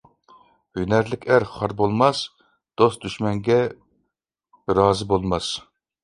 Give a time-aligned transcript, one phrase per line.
[0.77, 2.21] ھۈنەرلىك ئەر خار بولماس،
[2.83, 3.57] دوست-دۈشمەنگە
[4.79, 5.51] رازى بولماس.